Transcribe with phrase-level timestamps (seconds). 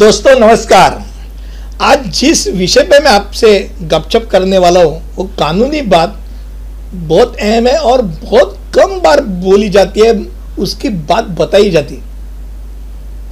[0.00, 0.94] दोस्तों, नमस्कार।
[1.82, 3.48] आज जिस विषय पे मैं आपसे
[3.82, 6.14] गपशप करने वाला हूँ, वो कानूनी बात
[6.94, 10.12] बहुत अहम है और बहुत कम बार बोली जाती है,
[10.58, 11.98] उसकी बात बताई जाती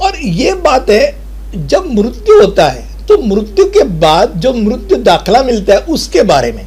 [0.02, 1.14] और ये बात है,
[1.56, 6.52] जब मृत्यु होता है तो मृत्यु के बाद जो मृत्यु दाखला मिलता है, उसके बारे
[6.52, 6.64] में।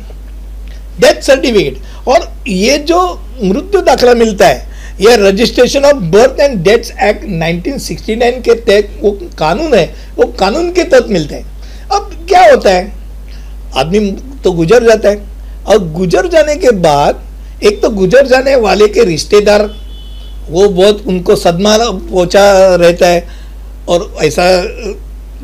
[0.99, 3.03] डेथ सर्टिफिकेट और ये जो
[3.43, 4.69] मृत्यु दाखला मिलता है
[5.01, 10.71] यह registration of birth and deaths act 1969 के तहत वो कानून है, वो कानून
[10.71, 11.45] के तहत मिलते हैं।
[11.91, 12.91] अब क्या होता है?
[13.77, 13.99] आदमी
[14.43, 15.23] तो गुजर जाता है।
[15.67, 17.23] और गुजर जाने के बाद,
[17.63, 19.69] एक तो गुजर जाने वाले के रिश्तेदार,
[20.49, 23.27] वो बहुत उनको सदमा पहुँचा रहता है।
[23.89, 24.63] और ऐसा,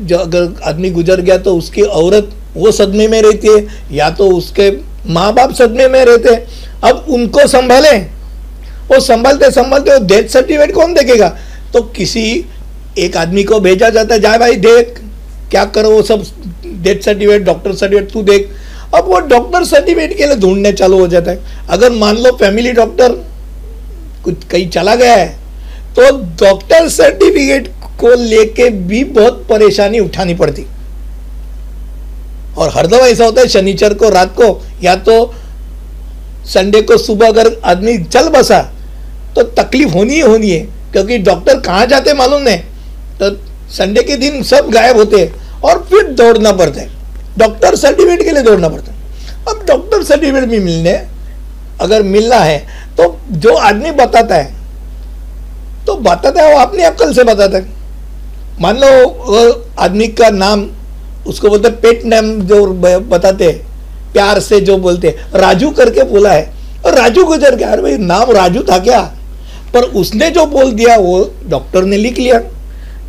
[0.00, 4.30] जो अगर आदमी गुजर गया तो उसकी औरत वो सदमे में रहती है, या तो
[4.30, 4.70] उसके
[5.06, 6.46] माँ बाप सदमे में रहते हैं।
[6.84, 8.17] अब उनको संभालें।
[8.90, 11.28] वो संभलते संभलते वो डेथ सर्टिफिकेट कौन देखेगा?
[11.72, 12.44] तो किसी
[12.98, 15.00] एक आदमी को भेजा जाता है, जाए भाई देख,
[15.50, 16.24] क्या करो वो सब
[16.64, 18.50] डेथ सर्टिफिकेट डॉक्टर सर्टिफिकेट तू देख।
[18.94, 22.72] अब वो डॉक्टर सर्टिफिकेट के लिए ढूँढने चालू हो जाता है। अगर मान लो फैमिली
[22.72, 23.12] डॉक्टर
[24.24, 25.28] कुछ कहीं चला गया है
[25.96, 27.68] तो डॉक्टर सर्टिफिकेट
[28.00, 30.64] को लेके भी बहुत परेशानी उठानी पड़ती।
[32.56, 35.34] और हर दफ़ा ऐसा होता है, शनिचर को, रात को, या तो
[36.46, 38.60] संडे को सुबह अगर आदमी चल बसा
[39.34, 40.60] तो तकलीफ़ होनी ही होनी है,
[40.92, 42.58] क्योंकि डॉक्टर कहाँ जाते मालूम नहीं।
[43.20, 43.30] तो
[43.70, 46.88] संडे के दिन सब गायब होते हैं और फिर दौड़ना पड़ता है।
[47.38, 48.96] डॉक्टर सर्टिफिकेट के लिए दौड़ना पड़ता है।
[49.48, 50.92] अब डॉक्टर सर्टिफिकेट भी मिलने,
[51.80, 52.58] अगर मिलना है
[52.96, 54.56] तो जो आदमी बताता है
[55.86, 57.76] तो बताता है, वो अपनी अक्ल से बताता है।
[58.60, 60.66] मान लो आदमी का नाम,
[61.26, 66.52] उसको बोलते पेट नेम जो बताते हैं, प्यार से जो बोलते राजू करके बोला है।
[66.78, 69.00] और राजू गुजर गया, अरे भाई, नाम राजू था क्या?
[69.74, 72.40] पर उसने जो बोल दिया, वो डॉक्टर ने लिख लिया।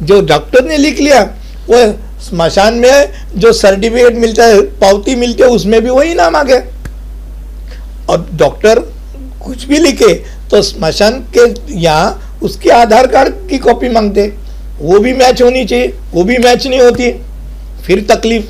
[0.03, 1.21] जो डॉक्टर ने लिख लिया,
[1.69, 6.43] वो स्मशान में जो सर्टिफिकेट मिलता है, पावती मिलती है, उसमें भी वही नाम आ
[6.43, 6.61] गया।
[8.09, 8.79] और डॉक्टर
[9.45, 10.13] कुछ भी लिखे
[10.51, 14.33] तो स्मशान के यहाँ उसके आधार कार्ड की कॉपी मांगते।
[14.79, 17.11] वो भी मैच होनी चाहिए, वो भी मैच नहीं होती।
[17.85, 18.45] फिर तकलीफ़।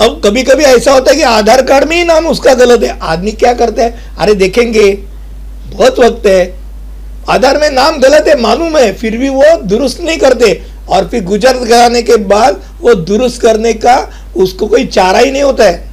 [0.00, 2.98] अब कभी कभी ऐसा होता है कि आधार कार्ड में ही नाम उसका गलत है।
[3.02, 4.16] आदमी क्या करते हैं?
[4.16, 4.92] अरे देखेंगे,
[5.66, 6.61] बहुत वक्त है।
[7.28, 11.24] आधार में नाम गलत है, मालूम है, फिर भी वो दुरुस्त नहीं करते। और फिर
[11.24, 13.96] गुजर जाने के बाद वो दुरुस्त करने का
[14.36, 15.90] उसको कोई चारा ही नहीं होता है।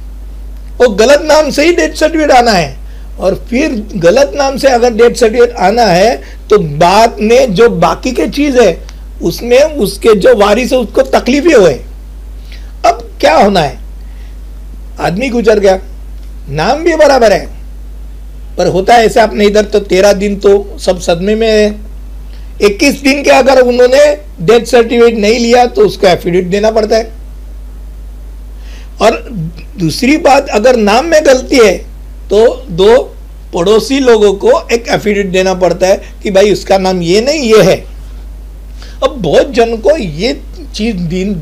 [0.78, 2.76] वो गलत नाम से ही डेथ सर्टिफिकेट आना है।
[3.20, 6.16] और फिर गलत नाम से अगर डेथ सर्टिफिकेट आना है
[6.50, 8.86] तो बाद में जो बाकी के चीज़ है,
[9.22, 11.74] उसमें उसके जो वारिस है, उसको तकलीफ़ हुए
[12.86, 13.78] अब क्या होना है?
[15.00, 15.78] आदमी गुजर गया,
[16.48, 17.59] नाम भी बराबर है।
[18.60, 21.68] पर होता है ऐसे अपने इधर तो तेरह दिन तो सब सदमे में है।
[22.62, 24.04] इक्कीस दिन के अगर उन्होंने
[24.42, 27.04] डेथ सर्टिफिकेट नहीं लिया तो उसको एफिडेविट देना पड़ता है।
[29.00, 29.16] और
[29.78, 31.76] दूसरी बात, अगर नाम में गलती है
[32.30, 32.96] तो दो
[33.54, 37.62] पड़ोसी लोगों को एक एफिडेविट देना पड़ता है कि भाई उसका नाम ये नहीं, ये
[37.62, 37.76] है।
[39.04, 40.32] अब बहुत जन को ये
[40.74, 41.34] चीज़ दिन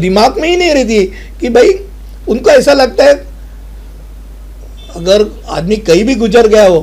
[0.00, 1.04] दिमाग में ही नहीं रहती
[1.40, 1.72] कि भाई
[2.28, 3.14] उनको ऐसा लगता है
[4.96, 6.80] अगर आदमी कहीं भी गुजर गया हो,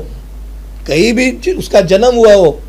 [0.88, 2.60] कहीं भी उसका जन्म हुआ हो,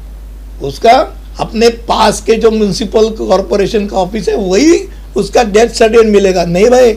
[0.62, 0.97] उसका
[1.41, 4.81] अपने पास के जो म्यूनसिपल कॉरपोरेशन का ऑफ़िस है, वही
[5.17, 6.93] उसका डेथ सर्टिफिकेट मिलेगा। नहीं भाई।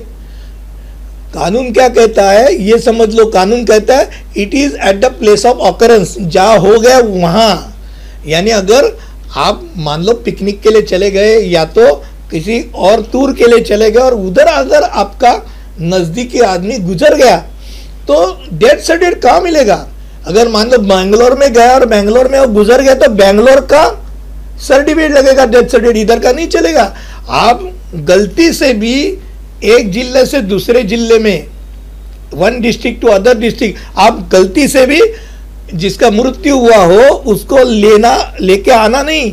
[1.33, 5.45] कानून क्या कहता है, ये समझ लो, कानून कहता है it is at the place
[5.45, 7.75] of occurrence जहाँ हो गया वहाँ।
[8.27, 8.97] यानी अगर
[9.37, 11.93] आप मान लो पिकनिक के लिए चले गए, या तो
[12.31, 15.33] किसी और टूर के लिए चले गए, और उधर अगर आपका
[15.81, 17.43] नज़दीकी आदमी गुजर गया
[18.07, 18.15] तो
[18.53, 19.85] डेथ सर्टिफिकेट कहाँ मिलेगा?
[20.27, 23.83] अगर मान लो बैंगलोर में गया और बैंगलोर में वो गुजर गया तो बैंगलोर का
[24.61, 26.93] सर्टिफिकेट लगेगा डेथ सर्टिफिकेट इधर का नहीं चलेगा।
[27.29, 27.69] आप
[28.07, 28.95] गलती से भी
[29.65, 31.47] एक ज़िले से दूसरे ज़िले में
[32.33, 35.01] one district to other district आप गलती से भी
[35.73, 39.31] जिसका मृत्यु हुआ हो, उसको लेना, लेके आना नहीं।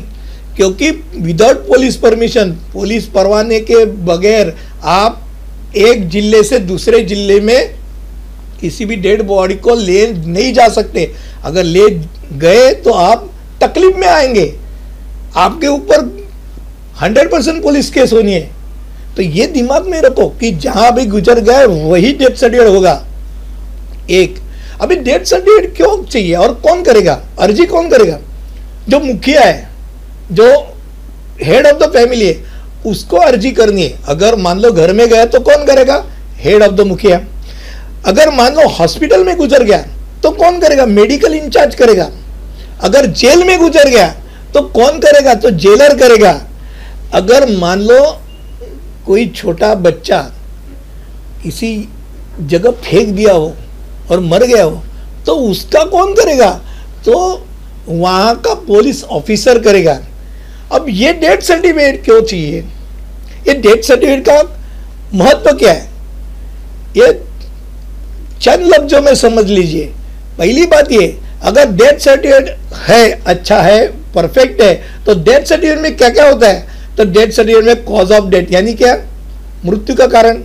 [0.56, 4.54] क्योंकि विदाउट पुलिस परमिशन पुलिस परवाने के बगैर
[4.84, 5.20] आप
[5.78, 7.79] एक ज़िले से दूसरे ज़िले में
[8.60, 11.12] किसी भी डेड बॉडी को ले नहीं जा सकते।
[11.44, 11.90] अगर ले
[12.32, 13.30] गए तो आप
[13.62, 14.54] तकलीफ़ में आएँगे।
[15.36, 16.26] आपके ऊपर
[17.02, 18.50] 100 परसेंट पुलिस केस होनी है।
[19.16, 23.06] तो ये दिमाग में रखो कि जहाँ भी गुजर गए, वही डेथ सर्टिफिकेट होगा।
[24.10, 24.34] एक,
[24.80, 27.22] अभी डेथ सर्टिफिकेट क्यों चाहिए और कौन करेगा?
[27.40, 28.18] अर्जी कौन करेगा?
[28.88, 29.68] जो मुखिया है,
[30.32, 30.74] जो
[31.42, 32.44] हेड ऑफ़ द फैमिली है,
[32.86, 36.04] उसको अर्जी करनी है। अगर मान लो घर में गया तो कौन करेगा?
[36.36, 37.20] हेड ऑफ़ द मुखिया।
[38.06, 39.78] अगर मान लो हॉस्पिटल में गुजर गया
[40.22, 40.86] तो कौन करेगा?
[40.86, 42.08] मेडिकल इंचार्ज करेगा।
[42.82, 44.08] अगर जेल में गुजर गया
[44.54, 45.34] तो कौन करेगा?
[45.34, 46.32] तो जेलर करेगा।
[47.14, 48.00] अगर मान लो
[49.06, 50.18] कोई छोटा बच्चा
[51.42, 51.72] किसी
[52.42, 53.52] जगह फेंक दिया हो
[54.10, 54.82] और मर गया हो
[55.26, 56.50] तो उसका कौन करेगा?
[57.04, 57.46] तो
[57.88, 59.98] वहाँ का पुलिस ऑफिसर करेगा।
[60.72, 62.60] अब ये डेथ सर्टिफिकेट क्यों चाहिए?
[63.48, 64.42] ये डेथ सर्टिफिकेट का
[65.14, 65.88] महत्व क्या है?
[66.96, 67.12] ये
[68.40, 69.84] चंद लफ्जों में समझ लीजिए।
[70.38, 74.74] पहली बात ये, अगर डेथ सर्टिफिकेट है अच्छा है परफेक्ट है
[75.06, 76.96] तो डेथ सर्टिफिकेट में क्या क्या होता है?
[76.96, 78.96] तो डेथ सर्टिफिकेट में कॉज ऑफ़ डेथ यानी क्या?
[79.64, 80.42] मृत्यु का कारण।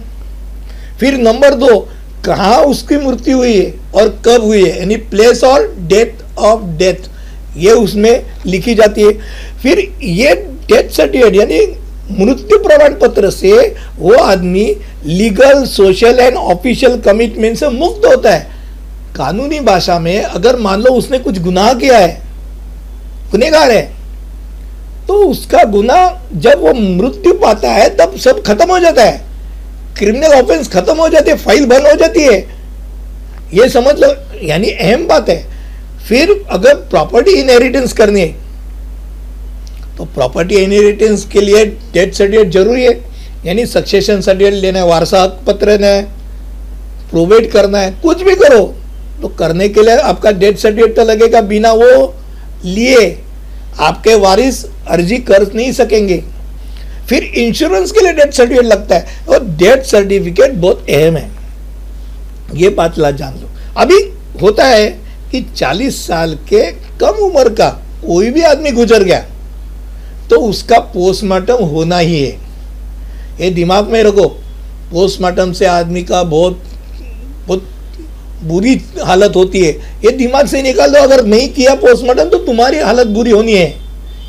[0.99, 1.77] फिर नंबर दो,
[2.25, 4.77] कहाँ उसकी मृत्यु हुई है और कब हुई है?
[4.79, 7.09] यानी प्लेस और डेथ ऑफ़ डेथ
[7.57, 9.11] ये उसमें लिखी जाती है।
[9.61, 10.33] फिर ये
[10.67, 11.65] डेथ सर्टिफिकेट यानी
[12.11, 13.51] मृत्यु प्रमाण पत्र से
[13.99, 14.65] वो आदमी
[15.05, 18.53] legal social and official commitment से मुक्त होता है।
[19.15, 22.23] कानूनी भाषा में अगर मान लो उसने कुछ गुनाह किया है
[23.31, 23.81] गुनेगार है
[25.07, 25.97] तो उसका गुना
[26.33, 29.23] जब वो मृत्यु पाता है, तब सब खत्म हो जाता है।
[29.97, 32.39] क्रिमिनल ऑफेंस खत्म हो जाती है फ़ाइल बंद हो जाती है।
[33.53, 34.07] ये समझ लो,
[34.43, 35.43] यानी अहम बात है।
[36.07, 38.44] फिर अगर प्रॉपर्टी इनहेरिटेंस करनी है
[39.97, 42.93] तो प्रॉपर्टी इनहेरिटेंस के लिए डेथ सर्टिफिकेट ज़रूरी है।
[43.45, 46.03] यानी सक्सेशन सर्टिफिकेट लेना है, वारसा पत्र लेना है
[47.09, 48.63] प्रोवाइड करना है, कुछ भी करो।
[49.21, 52.13] तो करने के लिए आपका डेथ सर्टिफिकेट तो लगेगा, बिना वो
[52.65, 53.17] लिए
[53.79, 56.23] आपके वारिस अर्जी कर नहीं सकेंगे।
[57.09, 61.29] फिर इंश्योरेंस के लिए डेथ सर्टिफिकेट लगता है, और डेथ सर्टिफिकेट बहुत अहम है।
[62.55, 63.99] ये बात ला जान लो। अभी
[64.41, 64.89] होता है
[65.31, 66.61] कि 40 साल के
[66.99, 67.69] कम उम्र का
[68.05, 69.23] कोई भी आदमी गुजर गया
[70.29, 72.31] तो उसका पोस्टमार्टम होना ही है।
[73.37, 74.27] ये दिमाग में रखो
[74.91, 76.61] पोस्टमार्टम से आदमी का बहुत
[77.47, 77.67] बहुत
[78.43, 79.71] बुरी हालत होती है।
[80.03, 83.73] ये दिमाग से निकाल दो, अगर नहीं किया पोस्टमार्टम तो तुम्हारी हालत बुरी होनी है।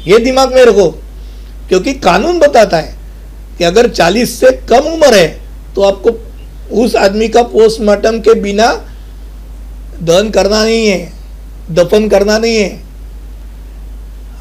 [0.06, 0.88] ये दिमाग में रखो,
[1.68, 2.94] क्योंकि कानून बताता है
[3.58, 5.26] कि अगर 40 से कम उम्र है
[5.74, 6.10] तो आपको
[6.74, 8.72] उस आदमी का पोस्टमार्टम के बिना
[9.98, 11.12] दहन करना नहीं है,
[11.72, 12.84] दफन करना नहीं है।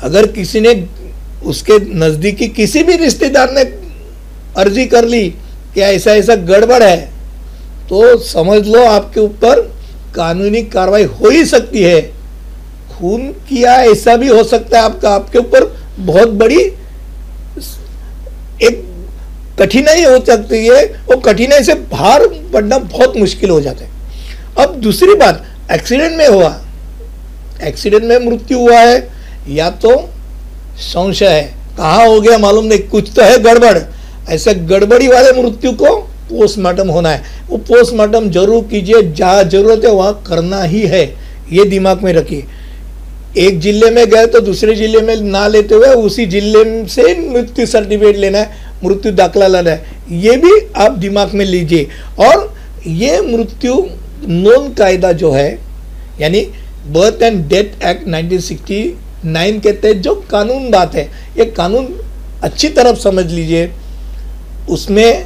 [0.03, 0.73] अगर किसी ने
[1.45, 3.61] उसके नज़दीकी किसी भी रिश्तेदार ने
[4.57, 5.23] अर्जी कर ली
[5.73, 6.97] कि ऐसा ऐसा गड़बड़ है
[7.89, 9.61] तो समझ लो आपके ऊपर
[10.15, 12.01] कानूनी कार्रवाई हो ही सकती है।
[12.91, 15.65] खून किया ऐसा भी हो सकता है आपका, आपके ऊपर
[15.99, 16.59] बहुत बड़ी
[18.61, 18.83] एक
[19.59, 23.91] कठिनाई हो सकती है वो कठिनाई से बाहर पड़ना बहुत मुश्किल हो जाता है।
[24.57, 26.49] अब दूसरी बात, एक्सीडेंट में हुआ।
[27.63, 28.97] एक्सीडेंट में मृत्यु हुआ है,
[29.49, 29.89] या तो
[30.77, 31.43] संशय है।
[31.77, 33.77] कहाँ हो गया मालूम नहीं। कुछ तो है गड़बड़।
[34.33, 35.95] ऐसे गड़बड़ी वाले मृत्यु को
[36.29, 41.03] पोस्टमार्टम होना है। वो पोस्टमार्टम ज़रूर कीजिए। जहाँ ज़रूरत है, वहाँ करना ही है।
[41.51, 42.43] ये दिमाग में रखिए।
[43.37, 47.65] एक ज़िले में गए तो दूसरे ज़िले में ना लेते हुए उसी ज़िले से मृत्यु
[47.65, 51.87] सर्टिफिकेट लेना है। मृत्यु दाखला लाना है। ये भी आप दिमाग में लीजिए।
[52.19, 52.53] और
[52.87, 53.75] ये मृत्यु
[54.27, 55.59] नॉन कायदा जो है,
[56.21, 56.41] यानी
[56.87, 58.07] बर्थ एंड डेथ एक्ट
[59.25, 62.01] 1969 के तहत जो कानून बात है, ये कानून
[62.43, 63.71] अच्छी तरफ़ समझ लीजिए,
[64.69, 65.25] उसमें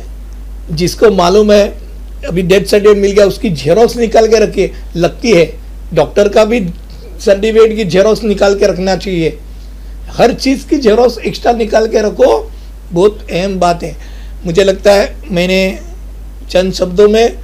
[0.72, 1.74] जिसको मालूम है,
[2.28, 5.54] अभी डेथ सर्टिफिकेट मिल गया, उसकी जेरोक्स निकाल के रखिए, लगती है।
[5.94, 6.69] डॉक्टर का भी
[7.25, 9.38] सर्टिफिकेट की जेरोक्स निकाल के रखना चाहिए।
[10.10, 12.51] हर चीज़ की जेरोक्स एक्स्ट्रा निकाल के रखो,
[12.91, 13.96] बहुत अहम बात है।
[14.46, 15.79] मुझे लगता है, मैंने
[16.50, 17.38] चंद शब्दों में,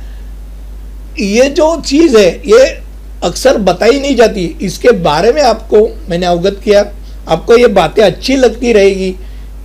[1.19, 2.84] ये जो चीज़ है, ये
[3.23, 6.85] अक्सर बताई नहीं जाती। इसके बारे में आपको मैंने अवगत किया।
[7.27, 9.09] आपको ये बातें अच्छी लगती रहेगी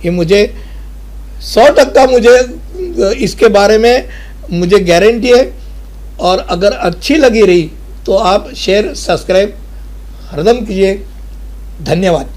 [0.05, 0.43] ये मुझे
[1.43, 2.37] सौ टक्का मुझे,
[3.17, 4.07] इसके बारे में
[4.51, 5.43] मुझे गारंटी है।
[6.19, 7.69] और अगर अच्छी लगी रही
[8.05, 9.53] तो आप शेयर सब्सक्राइब
[10.25, 10.93] हरदम कीजिए।
[11.83, 12.29] धन्यवाद।